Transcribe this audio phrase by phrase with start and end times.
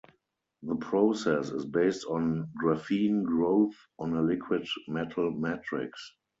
[0.63, 6.15] The process is based on graphene growth on a liquid metal matrix.